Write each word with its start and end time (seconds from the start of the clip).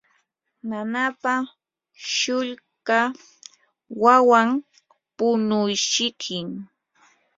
nanapa 0.69 1.33
shulka 2.15 2.99
wawan 4.01 4.49
punuysikim. 5.15 6.47